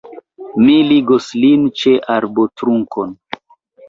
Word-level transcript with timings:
Mi 0.61 0.77
ligos 0.91 1.27
lin 1.43 1.67
ĉe 1.81 1.93
arbotrunkon. 2.13 3.13